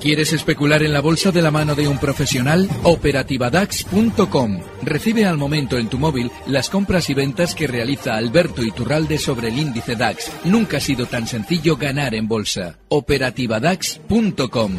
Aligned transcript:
¿Quieres 0.00 0.32
especular 0.32 0.82
en 0.82 0.94
la 0.94 1.02
bolsa 1.02 1.30
de 1.30 1.42
la 1.42 1.50
mano 1.50 1.74
de 1.74 1.86
un 1.86 1.98
profesional? 1.98 2.70
Operativadax.com. 2.84 4.60
Recibe 4.82 5.26
al 5.26 5.36
momento 5.36 5.76
en 5.76 5.90
tu 5.90 5.98
móvil 5.98 6.30
las 6.46 6.70
compras 6.70 7.10
y 7.10 7.14
ventas 7.14 7.54
que 7.54 7.66
realiza 7.66 8.14
Alberto 8.14 8.62
Iturralde 8.62 9.18
sobre 9.18 9.48
el 9.48 9.58
índice 9.58 9.96
DAX. 9.96 10.32
Nunca 10.44 10.78
ha 10.78 10.80
sido 10.80 11.04
tan 11.04 11.26
sencillo 11.26 11.76
ganar 11.76 12.14
en 12.14 12.28
bolsa. 12.28 12.78
Operativadax.com. 12.88 14.72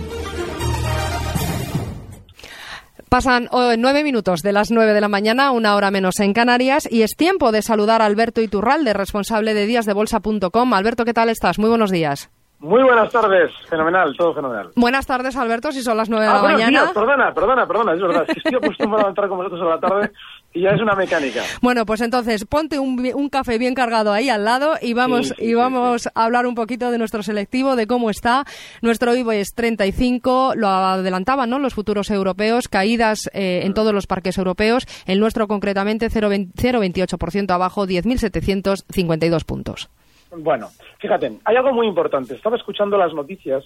Pasan 3.08 3.48
oh, 3.52 3.76
nueve 3.78 4.04
minutos 4.04 4.42
de 4.42 4.54
las 4.54 4.72
nueve 4.72 4.94
de 4.94 5.02
la 5.02 5.08
mañana, 5.08 5.52
una 5.52 5.76
hora 5.76 5.92
menos 5.92 6.20
en 6.20 6.34
Canarias, 6.34 6.88
y 6.90 7.04
es 7.04 7.16
tiempo 7.16 7.52
de 7.52 7.62
saludar 7.62 8.02
a 8.02 8.06
Alberto 8.06 8.42
Iturralde, 8.42 8.94
responsable 8.94 9.54
de 9.54 9.68
díasdebolsa.com. 9.68 10.74
Alberto, 10.74 11.06
¿qué 11.06 11.14
tal 11.14 11.30
estás? 11.30 11.60
Muy 11.60 11.70
buenos 11.70 11.92
días. 11.92 12.32
Muy 12.62 12.84
buenas 12.84 13.12
tardes, 13.12 13.52
fenomenal, 13.68 14.16
todo 14.16 14.36
fenomenal. 14.36 14.70
Buenas 14.76 15.08
tardes, 15.08 15.36
Alberto, 15.36 15.72
si 15.72 15.82
son 15.82 15.98
las 15.98 16.10
nueve 16.10 16.26
de 16.28 16.32
Ah, 16.32 16.36
la 16.36 16.42
mañana. 16.44 16.70
días, 16.70 16.92
perdona, 16.94 17.34
perdona, 17.34 17.66
perdona, 17.66 17.94
es 17.94 18.02
verdad, 18.02 18.24
es 18.28 18.38
estoy 18.38 18.56
acostumbrado 18.56 19.08
a 19.08 19.10
entrar 19.10 19.28
con 19.30 19.40
vosotros 19.40 19.62
a 19.64 19.66
la 19.66 19.80
tarde 19.80 20.12
y 20.54 20.62
ya 20.62 20.70
es 20.70 20.80
una 20.82 20.94
mecánica. 20.94 21.42
Bueno, 21.62 21.88
pues 21.88 22.02
entonces 22.02 22.46
ponte 22.46 22.78
un, 22.78 23.30
café 23.30 23.58
bien 23.58 23.74
cargado 23.74 24.14
ahí 24.14 24.30
al 24.30 24.46
lado 24.46 24.76
y 24.80 24.94
vamos 24.94 25.30
Sí, 25.30 25.34
sí, 25.40 25.44
y 25.44 25.48
sí, 25.48 25.54
vamos 25.56 26.08
a 26.14 26.24
hablar 26.24 26.46
un 26.46 26.54
poquito 26.54 26.92
de 26.92 27.00
nuestro 27.00 27.24
selectivo, 27.24 27.76
de 27.76 27.88
cómo 27.88 28.12
está. 28.12 28.46
Nuestro 28.84 29.16
IBEX 29.16 29.56
35, 29.56 30.54
lo 30.56 30.68
adelantaban, 30.68 31.50
¿no? 31.50 31.58
Los 31.58 31.74
futuros 31.74 32.12
europeos, 32.12 32.68
caídas 32.68 33.28
eh, 33.34 33.62
en 33.64 33.74
todos 33.74 33.92
los 33.92 34.06
parques 34.06 34.38
europeos. 34.38 34.86
El 35.08 35.20
nuestro 35.20 35.48
concretamente 35.48 36.10
0,20 36.12 36.52
0,28% 36.54 37.50
abajo, 37.52 37.88
10.752 37.88 39.46
puntos. 39.46 39.90
Bueno, 40.36 40.70
fíjate, 41.00 41.40
hay 41.44 41.56
algo 41.56 41.74
muy 41.74 41.88
importante. 41.88 42.36
Estaba 42.36 42.56
escuchando 42.56 42.98
las 42.98 43.14
noticias, 43.14 43.66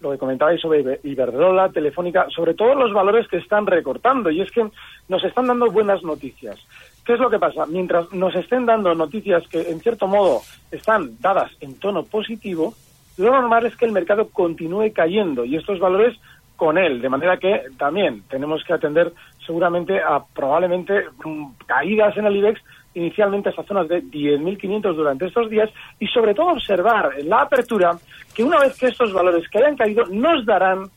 lo 0.00 0.10
que 0.10 0.18
comentabais 0.18 0.60
sobre 0.60 0.82
Iber- 0.82 1.00
Iberdrola, 1.02 1.70
Telefónica, 1.70 2.26
sobre 2.34 2.54
todos 2.54 2.76
los 2.76 2.92
valores 2.92 3.28
que 3.28 3.36
están 3.38 3.66
recortando. 3.66 4.30
Y 4.30 4.40
es 4.40 4.50
que 4.50 4.66
nos 5.08 5.24
están 5.24 5.46
dando 5.46 5.70
buenas 5.70 6.02
noticias. 6.02 6.56
¿Qué 7.04 7.14
es 7.14 7.20
lo 7.20 7.30
que 7.30 7.38
pasa? 7.38 7.66
Mientras 7.66 8.12
nos 8.12 8.34
estén 8.34 8.66
dando 8.66 8.94
noticias 8.94 9.46
que, 9.48 9.60
en 9.70 9.80
cierto 9.80 10.06
modo, 10.06 10.40
están 10.70 11.20
dadas 11.20 11.52
en 11.60 11.78
tono 11.78 12.02
positivo, 12.04 12.74
lo 13.18 13.30
normal 13.30 13.64
es 13.66 13.76
que 13.76 13.84
el 13.86 13.92
mercado 13.92 14.28
continúe 14.28 14.92
cayendo 14.92 15.44
y 15.44 15.56
estos 15.56 15.78
valores 15.78 16.18
con 16.56 16.78
él. 16.78 17.00
De 17.00 17.08
manera 17.08 17.36
que 17.36 17.62
también 17.78 18.22
tenemos 18.28 18.64
que 18.64 18.72
atender 18.72 19.12
seguramente 19.46 20.00
a 20.00 20.24
probablemente 20.24 21.04
mm, 21.24 21.52
caídas 21.66 22.16
en 22.16 22.26
el 22.26 22.36
IBEX 22.36 22.60
inicialmente 22.94 23.50
hasta 23.50 23.62
zonas 23.62 23.88
de 23.88 24.02
10.500 24.02 24.94
durante 24.94 25.26
estos 25.26 25.50
días 25.50 25.70
y 26.00 26.06
sobre 26.08 26.34
todo 26.34 26.48
observar 26.48 27.10
en 27.18 27.28
la 27.28 27.42
apertura 27.42 27.92
que 28.34 28.42
una 28.42 28.58
vez 28.58 28.78
que 28.78 28.86
estos 28.86 29.12
valores 29.12 29.46
que 29.50 29.58
hayan 29.58 29.76
caído 29.76 30.06
nos 30.06 30.46
darán 30.46 30.90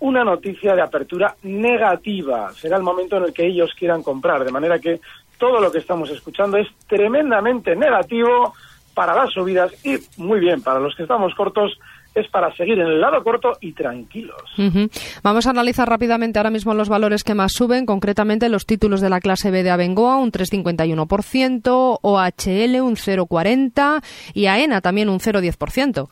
una 0.00 0.24
noticia 0.24 0.74
de 0.74 0.82
apertura 0.82 1.36
negativa. 1.42 2.50
Será 2.54 2.76
el 2.78 2.82
momento 2.82 3.18
en 3.18 3.24
el 3.24 3.32
que 3.32 3.46
ellos 3.46 3.70
quieran 3.78 4.02
comprar, 4.02 4.44
de 4.44 4.50
manera 4.50 4.78
que 4.78 5.00
todo 5.38 5.60
lo 5.60 5.70
que 5.70 5.78
estamos 5.78 6.10
escuchando 6.10 6.56
es 6.56 6.68
tremendamente 6.88 7.76
negativo 7.76 8.54
para 8.94 9.14
las 9.14 9.30
subidas 9.30 9.72
y 9.84 9.98
muy 10.16 10.40
bien, 10.40 10.62
para 10.62 10.80
los 10.80 10.94
que 10.94 11.02
estamos 11.02 11.34
cortos 11.34 11.78
es 12.14 12.28
para 12.28 12.54
seguir 12.54 12.78
en 12.78 12.86
el 12.86 13.00
lado 13.00 13.22
corto 13.24 13.52
y 13.60 13.72
tranquilos. 13.72 14.42
Vamos 15.22 15.46
a 15.46 15.50
analizar 15.50 15.88
rápidamente 15.88 16.38
ahora 16.38 16.50
mismo 16.50 16.74
los 16.74 16.88
valores 16.88 17.24
que 17.24 17.34
más 17.34 17.52
suben, 17.52 17.86
concretamente 17.86 18.48
los 18.48 18.66
títulos 18.66 19.00
de 19.00 19.08
la 19.08 19.20
clase 19.20 19.50
B 19.50 19.62
de 19.62 19.70
Abengoa, 19.70 20.16
un 20.16 20.30
3,51%, 20.30 21.98
OHL 22.02 22.80
un 22.82 22.96
0,40% 22.96 24.02
y 24.34 24.46
AENA 24.46 24.80
también 24.80 25.08
un 25.08 25.20
0,10%. 25.20 26.08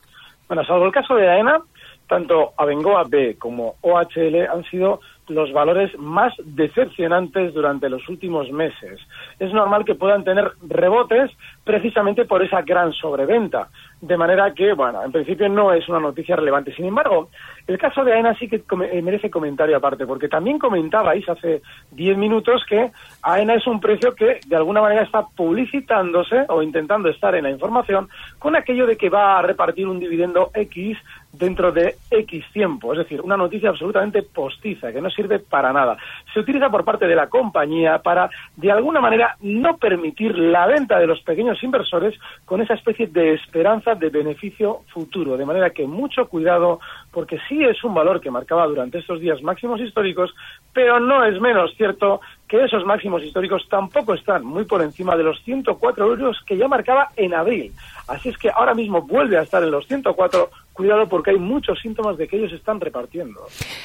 Bueno, 0.47 0.65
salvo 0.65 0.85
el 0.85 0.91
caso 0.91 1.15
de 1.15 1.29
AENA, 1.29 1.61
tanto 2.11 2.51
Abengoa 2.57 3.05
B 3.07 3.37
como 3.39 3.75
OHL 3.79 4.45
han 4.51 4.65
sido 4.65 4.99
los 5.29 5.53
valores 5.53 5.97
más 5.97 6.33
decepcionantes 6.43 7.53
durante 7.53 7.87
los 7.89 8.09
últimos 8.09 8.51
meses. 8.51 8.99
Es 9.39 9.53
normal 9.53 9.85
que 9.85 9.95
puedan 9.95 10.25
tener 10.25 10.51
rebotes 10.61 11.31
precisamente 11.63 12.25
por 12.25 12.43
esa 12.43 12.63
gran 12.63 12.91
sobreventa. 12.91 13.69
De 14.01 14.17
manera 14.17 14.51
que, 14.53 14.73
bueno, 14.73 15.03
en 15.03 15.11
principio 15.11 15.47
no 15.47 15.71
es 15.73 15.87
una 15.87 15.99
noticia 15.99 16.35
relevante. 16.35 16.73
Sin 16.73 16.85
embargo, 16.85 17.29
el 17.67 17.77
caso 17.77 18.03
de 18.03 18.13
AENA 18.13 18.35
sí 18.35 18.47
que 18.47 18.63
eh, 18.91 19.01
merece 19.01 19.29
comentario 19.29 19.77
aparte, 19.77 20.07
porque 20.07 20.27
también 20.27 20.57
comentabais 20.57 21.27
hace 21.29 21.61
10 21.91 22.17
minutos 22.17 22.63
que 22.67 22.91
AENA 23.21 23.55
es 23.55 23.67
un 23.67 23.79
precio 23.79 24.15
que 24.15 24.39
de 24.45 24.55
alguna 24.55 24.81
manera 24.81 25.03
está 25.03 25.25
publicitándose 25.27 26.45
o 26.49 26.63
intentando 26.63 27.09
estar 27.09 27.35
en 27.35 27.43
la 27.43 27.51
información 27.51 28.09
con 28.39 28.55
aquello 28.55 28.87
de 28.87 28.97
que 28.97 29.09
va 29.09 29.37
a 29.37 29.41
repartir 29.43 29.87
un 29.87 29.99
dividendo 29.99 30.49
X 30.53 30.97
dentro 31.31 31.71
de 31.71 31.95
X 32.09 32.43
tiempo. 32.51 32.91
Es 32.93 32.99
decir, 32.99 33.21
una 33.21 33.37
noticia 33.37 33.69
absolutamente 33.69 34.23
postiza, 34.23 34.91
que 34.91 35.01
no 35.01 35.09
sirve 35.09 35.39
para 35.39 35.71
nada. 35.71 35.97
Se 36.33 36.39
utiliza 36.39 36.69
por 36.69 36.83
parte 36.83 37.07
de 37.07 37.15
la 37.15 37.27
compañía 37.27 37.99
para, 37.99 38.29
de 38.57 38.71
alguna 38.71 38.99
manera, 38.99 39.37
no 39.41 39.77
permitir 39.77 40.37
la 40.37 40.67
venta 40.67 40.99
de 40.99 41.07
los 41.07 41.21
pequeños 41.21 41.61
inversores 41.63 42.19
con 42.45 42.61
esa 42.61 42.73
especie 42.73 43.07
de 43.07 43.35
esperanza 43.35 43.90
de 43.95 44.09
beneficio 44.09 44.81
futuro. 44.93 45.37
De 45.37 45.45
manera 45.45 45.69
que 45.71 45.85
mucho 45.85 46.27
cuidado, 46.27 46.79
porque 47.11 47.37
sí 47.47 47.63
es 47.63 47.83
un 47.83 47.93
valor 47.93 48.21
que 48.21 48.31
marcaba 48.31 48.67
durante 48.67 48.99
estos 48.99 49.19
días 49.19 49.41
máximos 49.41 49.79
históricos, 49.81 50.33
pero 50.73 50.99
no 50.99 51.23
es 51.25 51.39
menos 51.39 51.71
cierto 51.75 52.21
que 52.47 52.63
esos 52.63 52.85
máximos 52.85 53.23
históricos 53.23 53.65
tampoco 53.69 54.13
están 54.13 54.45
muy 54.45 54.65
por 54.65 54.81
encima 54.81 55.15
de 55.15 55.23
los 55.23 55.41
104 55.43 56.05
euros 56.05 56.37
que 56.45 56.57
ya 56.57 56.67
marcaba 56.67 57.09
en 57.15 57.33
abril. 57.33 57.71
Así 58.07 58.29
es 58.29 58.37
que 58.37 58.49
ahora 58.49 58.73
mismo 58.73 59.01
vuelve 59.01 59.37
a 59.37 59.43
estar 59.43 59.63
en 59.63 59.71
los 59.71 59.87
104. 59.87 60.49
Cuidado 60.73 61.07
porque 61.07 61.31
hay 61.31 61.37
muchos 61.37 61.79
síntomas 61.79 62.17
de 62.17 62.27
que 62.27 62.37
ellos 62.37 62.53
están 62.53 62.79
repartiendo. 62.79 63.41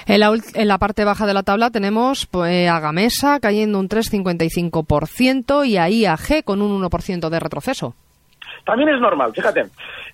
En 0.06 0.68
la, 0.68 0.78
parte 0.78 1.04
baja 1.04 1.26
de 1.26 1.34
la 1.34 1.42
tabla 1.42 1.70
tenemos 1.70 2.26
pues, 2.26 2.68
a 2.68 2.80
Gamesa 2.80 3.38
cayendo 3.40 3.78
un 3.78 3.88
3,55% 3.88 5.66
y 5.66 5.76
a 5.76 5.88
IAG 5.88 6.44
con 6.44 6.62
un 6.62 6.80
1% 6.82 7.28
de 7.28 7.40
retroceso. 7.40 7.94
También 8.66 8.88
es 8.88 9.00
normal, 9.00 9.32
fíjate. 9.32 9.66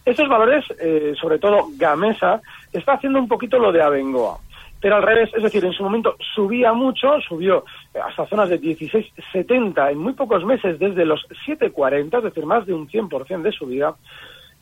Estos 0.04 0.28
valores, 0.28 0.64
eh, 0.78 1.14
sobre 1.18 1.38
todo 1.38 1.68
Gamesa, 1.76 2.42
está 2.70 2.92
haciendo 2.92 3.18
un 3.18 3.26
poquito 3.26 3.58
lo 3.58 3.72
de 3.72 3.82
Abengoa. 3.82 4.38
Pero 4.78 4.96
al 4.96 5.02
revés, 5.02 5.30
es 5.34 5.42
decir, 5.42 5.64
en 5.64 5.72
su 5.72 5.82
momento 5.82 6.16
subía 6.34 6.72
mucho, 6.74 7.18
subió 7.26 7.64
hasta 8.04 8.26
zonas 8.26 8.50
de 8.50 8.60
16,70 8.60 9.92
en 9.92 9.98
muy 9.98 10.12
pocos 10.12 10.44
meses, 10.44 10.78
desde 10.78 11.06
los 11.06 11.24
7,40, 11.46 12.18
es 12.18 12.24
decir, 12.24 12.44
más 12.44 12.66
de 12.66 12.74
un 12.74 12.88
100% 12.88 13.42
de 13.42 13.52
subida. 13.52 13.94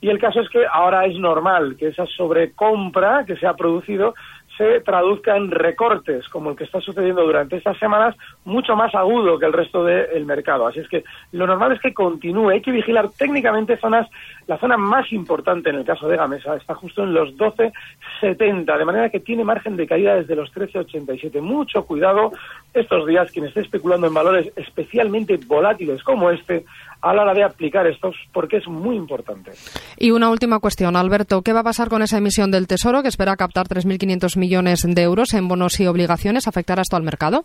Y 0.00 0.08
el 0.08 0.18
caso 0.18 0.40
es 0.40 0.48
que 0.48 0.64
ahora 0.70 1.06
es 1.06 1.18
normal 1.18 1.76
que 1.76 1.88
esa 1.88 2.06
sobrecompra 2.06 3.24
que 3.26 3.36
se 3.36 3.46
ha 3.46 3.54
producido 3.54 4.14
se 4.60 4.81
traduzca 4.81 5.38
en 5.38 5.50
recortes, 5.50 6.28
como 6.28 6.50
el 6.50 6.56
que 6.56 6.65
está 6.65 6.82
sucediendo 6.82 7.25
durante 7.25 7.56
estas 7.56 7.78
semanas, 7.78 8.15
mucho 8.44 8.76
más 8.76 8.94
agudo 8.94 9.38
que 9.38 9.47
el 9.47 9.54
resto 9.54 9.84
del 9.84 10.26
mercado. 10.26 10.66
Así 10.66 10.81
es 10.81 10.88
que 10.88 11.03
lo 11.32 11.47
normal 11.47 11.72
es 11.72 11.81
que 11.81 11.94
continúe. 11.94 12.50
Hay 12.50 12.60
que 12.60 12.71
vigilar 12.71 13.09
técnicamente 13.09 13.78
zonas. 13.78 14.06
La 14.47 14.59
zona 14.59 14.76
más 14.76 15.10
importante 15.12 15.71
en 15.71 15.76
el 15.76 15.87
caso 15.87 16.09
de 16.09 16.19
Gamesa 16.19 16.56
está 16.56 16.75
justo 16.75 17.04
en 17.04 17.15
los 17.15 17.34
12,70, 17.38 18.76
de 18.76 18.84
manera 18.84 19.09
que 19.09 19.21
tiene 19.21 19.44
margen 19.44 19.78
de 19.78 19.86
caída 19.86 20.16
desde 20.16 20.36
los 20.36 20.53
13,87. 20.53 21.41
Mucho 21.41 21.86
cuidado 21.86 22.33
estos 22.74 23.06
días 23.06 23.33
quien 23.33 23.47
esté 23.47 23.60
especulando 23.60 24.09
en 24.09 24.15
valores 24.15 24.53
especialmente 24.56 25.41
volátiles 25.47 26.03
como 26.03 26.28
este 26.30 26.66
a 27.02 27.14
la 27.14 27.22
hora 27.22 27.34
de 27.34 27.44
aplicar 27.44 27.86
estos, 27.86 28.16
porque 28.32 28.58
es 28.58 28.68
muy 28.68 28.97
importante. 28.97 29.52
Y 29.97 30.10
una 30.10 30.30
última 30.30 30.58
cuestión, 30.58 30.97
Alberto. 30.97 31.42
¿Qué 31.42 31.52
va 31.52 31.60
a 31.60 31.64
pasar 31.64 31.88
con 31.88 32.02
esa 32.02 32.18
emisión 32.18 32.50
del 32.50 32.66
Tesoro 32.66 33.02
que 33.02 33.08
espera 33.08 33.36
captar 33.36 33.66
3.500 33.66 34.38
millones 34.38 34.82
de 34.86 35.02
euros 35.02 35.34
en 35.34 35.48
bonos 35.48 35.80
y 35.80 35.86
obligaciones? 35.86 36.47
¿Afectará 36.47 36.82
esto 36.82 36.97
al 36.97 37.02
mercado? 37.02 37.44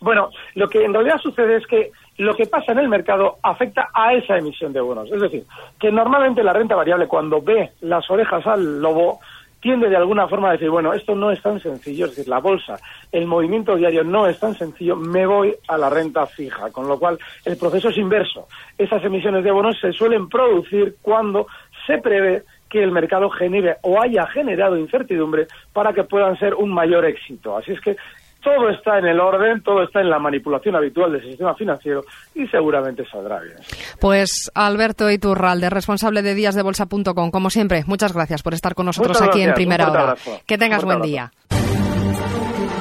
Bueno, 0.00 0.30
lo 0.54 0.68
que 0.68 0.84
en 0.84 0.92
realidad 0.92 1.18
sucede 1.22 1.56
es 1.56 1.66
que 1.66 1.92
lo 2.18 2.34
que 2.34 2.46
pasa 2.46 2.72
en 2.72 2.80
el 2.80 2.88
mercado 2.88 3.38
afecta 3.42 3.88
a 3.94 4.14
esa 4.14 4.36
emisión 4.36 4.72
de 4.72 4.80
bonos. 4.80 5.10
Es 5.10 5.20
decir, 5.20 5.44
que 5.78 5.90
normalmente 5.92 6.42
la 6.42 6.52
renta 6.52 6.74
variable, 6.74 7.06
cuando 7.06 7.40
ve 7.40 7.70
las 7.80 8.10
orejas 8.10 8.46
al 8.46 8.80
lobo, 8.80 9.20
tiende 9.62 9.88
de 9.88 9.96
alguna 9.96 10.26
forma 10.26 10.48
a 10.48 10.52
decir, 10.52 10.68
bueno, 10.68 10.92
esto 10.92 11.14
no 11.14 11.30
es 11.30 11.40
tan 11.40 11.60
sencillo, 11.60 12.06
es 12.06 12.16
decir, 12.16 12.28
la 12.28 12.40
bolsa, 12.40 12.78
el 13.12 13.26
movimiento 13.26 13.76
diario 13.76 14.02
no 14.02 14.26
es 14.26 14.38
tan 14.38 14.54
sencillo, 14.56 14.96
me 14.96 15.24
voy 15.24 15.54
a 15.68 15.78
la 15.78 15.88
renta 15.88 16.26
fija, 16.26 16.70
con 16.72 16.88
lo 16.88 16.98
cual 16.98 17.16
el 17.44 17.56
proceso 17.56 17.88
es 17.88 17.96
inverso. 17.96 18.48
Esas 18.76 19.02
emisiones 19.04 19.44
de 19.44 19.52
bonos 19.52 19.78
se 19.80 19.92
suelen 19.92 20.28
producir 20.28 20.96
cuando 21.00 21.46
se 21.86 21.98
prevé 21.98 22.42
que 22.68 22.82
el 22.82 22.90
mercado 22.90 23.30
genere 23.30 23.76
o 23.82 24.00
haya 24.00 24.26
generado 24.26 24.76
incertidumbre 24.76 25.46
para 25.72 25.92
que 25.92 26.04
puedan 26.04 26.36
ser 26.38 26.54
un 26.54 26.72
mayor 26.72 27.04
éxito. 27.04 27.56
Así 27.56 27.70
es 27.72 27.80
que 27.80 27.96
todo 28.42 28.70
está 28.70 28.98
en 28.98 29.06
el 29.06 29.20
orden, 29.20 29.62
todo 29.62 29.82
está 29.82 30.00
en 30.00 30.10
la 30.10 30.18
manipulación 30.18 30.76
habitual 30.76 31.12
del 31.12 31.22
sistema 31.22 31.54
financiero 31.54 32.02
y 32.34 32.46
seguramente 32.48 33.04
saldrá 33.10 33.40
bien. 33.40 33.56
Pues 34.00 34.50
Alberto 34.54 35.10
Iturralde, 35.10 35.70
responsable 35.70 36.22
de 36.22 36.34
díasdebolsa.com, 36.34 37.30
como 37.30 37.50
siempre, 37.50 37.84
muchas 37.86 38.12
gracias 38.12 38.42
por 38.42 38.54
estar 38.54 38.74
con 38.74 38.86
nosotros 38.86 39.20
aquí 39.22 39.42
en 39.42 39.54
Primera 39.54 39.90
Hora. 39.90 40.14
Que 40.46 40.58
tengas 40.58 40.84
buen 40.84 41.00
día. 41.02 41.32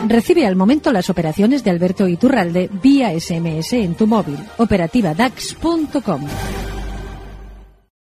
Recibe 0.08 0.46
al 0.46 0.56
momento 0.56 0.92
las 0.92 1.10
operaciones 1.10 1.64
de 1.64 1.72
Alberto 1.72 2.08
Iturralde 2.08 2.70
vía 2.82 3.18
SMS 3.18 3.74
en 3.74 3.96
tu 3.96 4.08
móvil. 4.08 4.38
Operativa 4.58 5.14
DAX.com. 5.14 6.28